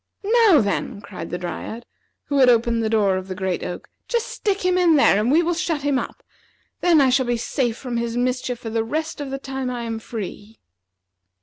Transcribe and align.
"Now, 0.47 0.61
then," 0.61 0.99
cried 0.99 1.29
the 1.29 1.37
Dryad, 1.37 1.85
who 2.23 2.39
had 2.39 2.49
opened 2.49 2.81
the 2.81 2.89
door 2.89 3.17
of 3.17 3.27
the 3.27 3.35
great 3.35 3.63
oak, 3.63 3.87
"just 4.07 4.29
stick 4.29 4.65
him 4.65 4.75
in 4.75 4.95
there, 4.95 5.19
and 5.19 5.31
we 5.31 5.43
will 5.43 5.53
shut 5.53 5.83
him 5.83 5.99
up. 5.99 6.23
Then 6.79 6.99
I 6.99 7.11
shall 7.11 7.27
be 7.27 7.37
safe 7.37 7.77
from 7.77 7.97
his 7.97 8.17
mischief 8.17 8.57
for 8.57 8.71
the 8.71 8.83
rest 8.83 9.21
of 9.21 9.29
the 9.29 9.37
time 9.37 9.69
I 9.69 9.83
am 9.83 9.99
free." 9.99 10.57